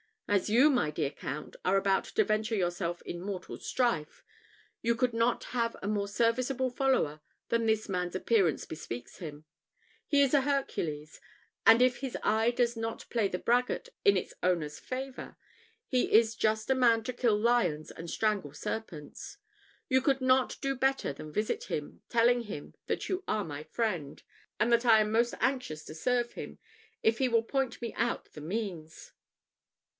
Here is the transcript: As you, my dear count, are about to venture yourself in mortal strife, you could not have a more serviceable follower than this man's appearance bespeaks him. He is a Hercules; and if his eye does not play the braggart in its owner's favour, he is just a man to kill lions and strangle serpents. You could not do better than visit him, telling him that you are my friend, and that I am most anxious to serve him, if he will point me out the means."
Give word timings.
As 0.27 0.49
you, 0.49 0.69
my 0.71 0.89
dear 0.91 1.11
count, 1.11 1.57
are 1.65 1.75
about 1.75 2.05
to 2.05 2.23
venture 2.23 2.55
yourself 2.55 3.01
in 3.03 3.21
mortal 3.21 3.59
strife, 3.59 4.23
you 4.81 4.95
could 4.95 5.13
not 5.13 5.43
have 5.43 5.75
a 5.83 5.87
more 5.89 6.07
serviceable 6.07 6.71
follower 6.71 7.19
than 7.49 7.65
this 7.65 7.87
man's 7.89 8.15
appearance 8.15 8.65
bespeaks 8.65 9.17
him. 9.17 9.43
He 10.07 10.21
is 10.23 10.33
a 10.33 10.41
Hercules; 10.41 11.19
and 11.67 11.81
if 11.83 11.97
his 11.97 12.17
eye 12.23 12.49
does 12.49 12.75
not 12.77 13.07
play 13.11 13.27
the 13.27 13.37
braggart 13.37 13.89
in 14.05 14.15
its 14.17 14.33
owner's 14.41 14.79
favour, 14.79 15.35
he 15.85 16.11
is 16.11 16.33
just 16.35 16.69
a 16.71 16.75
man 16.75 17.03
to 17.03 17.13
kill 17.13 17.37
lions 17.37 17.91
and 17.91 18.09
strangle 18.09 18.53
serpents. 18.53 19.37
You 19.89 20.01
could 20.01 20.21
not 20.21 20.55
do 20.61 20.73
better 20.75 21.11
than 21.13 21.33
visit 21.33 21.65
him, 21.65 22.01
telling 22.09 22.43
him 22.43 22.73
that 22.87 23.07
you 23.09 23.23
are 23.27 23.43
my 23.43 23.63
friend, 23.65 24.23
and 24.61 24.71
that 24.71 24.85
I 24.85 25.01
am 25.01 25.11
most 25.11 25.35
anxious 25.41 25.83
to 25.85 25.93
serve 25.93 26.31
him, 26.33 26.57
if 27.03 27.17
he 27.19 27.27
will 27.27 27.43
point 27.43 27.79
me 27.81 27.93
out 27.93 28.31
the 28.31 28.41
means." 28.41 29.11